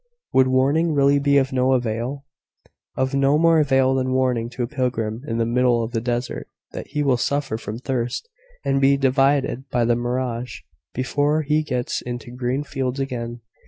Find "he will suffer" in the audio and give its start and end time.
6.87-7.55